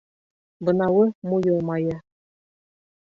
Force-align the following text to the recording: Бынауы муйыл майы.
Бынауы 0.69 1.05
муйыл 1.31 1.61
майы. 1.69 1.95